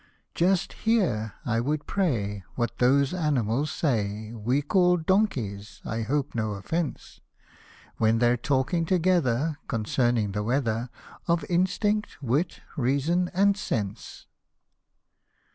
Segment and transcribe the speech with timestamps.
[0.33, 6.53] "Just hear, I would pray, what those animals say We call donkeys, I hope no
[6.53, 7.21] offence;
[7.97, 10.89] When they're talking together concerning the weather,
[11.27, 14.25] Of instinct, wit, reason, and sense."